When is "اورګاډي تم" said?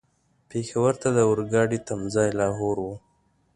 1.27-1.99